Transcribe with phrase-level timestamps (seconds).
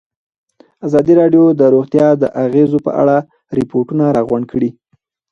[0.87, 3.17] ازادي راډیو د روغتیا د اغېزو په اړه
[3.57, 4.69] ریپوټونه راغونډ کړي.